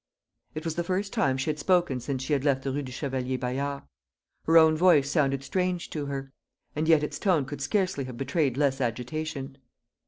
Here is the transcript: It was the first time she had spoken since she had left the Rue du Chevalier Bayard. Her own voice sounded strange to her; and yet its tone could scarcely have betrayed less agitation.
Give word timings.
It 0.55 0.65
was 0.65 0.73
the 0.73 0.83
first 0.83 1.13
time 1.13 1.37
she 1.37 1.51
had 1.51 1.59
spoken 1.59 1.99
since 1.99 2.23
she 2.23 2.33
had 2.33 2.43
left 2.43 2.63
the 2.63 2.71
Rue 2.71 2.81
du 2.81 2.91
Chevalier 2.91 3.37
Bayard. 3.37 3.83
Her 4.45 4.57
own 4.57 4.75
voice 4.75 5.11
sounded 5.11 5.43
strange 5.43 5.91
to 5.91 6.07
her; 6.07 6.33
and 6.75 6.87
yet 6.87 7.03
its 7.03 7.19
tone 7.19 7.45
could 7.45 7.61
scarcely 7.61 8.05
have 8.05 8.17
betrayed 8.17 8.57
less 8.57 8.81
agitation. 8.81 9.59